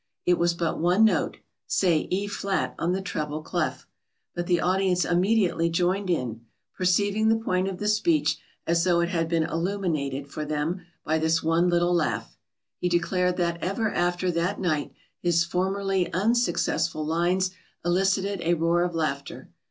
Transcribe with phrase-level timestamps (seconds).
[0.25, 3.85] It was but one note say E flat on the treble clef
[4.33, 6.41] but the audience immediately joined in,
[6.75, 11.19] perceiving the point of the speech as though it had been illuminated for them by
[11.19, 12.35] this one little laugh.
[12.79, 14.91] He declared that ever after that night
[15.21, 17.51] his formerly unsuccessful "lines"
[17.85, 19.49] elicited a roar of laughter.